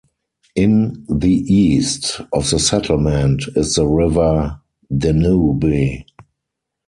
[0.55, 4.59] In the east of the settlement is the river
[4.97, 6.03] Danube.